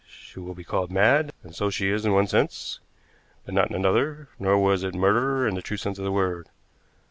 She 0.09 0.39
will 0.39 0.55
be 0.55 0.63
called 0.63 0.91
mad, 0.91 1.31
and 1.43 1.53
so 1.53 1.69
she 1.69 1.91
is 1.91 2.07
in 2.07 2.11
one 2.13 2.25
sense, 2.25 2.79
but 3.45 3.53
not 3.53 3.69
in 3.69 3.75
another; 3.75 4.29
nor 4.39 4.57
was 4.57 4.83
it 4.83 4.95
murder 4.95 5.47
in 5.47 5.53
the 5.53 5.61
true 5.61 5.77
sense 5.77 5.99
of 5.99 6.03
the 6.03 6.11
word. 6.11 6.49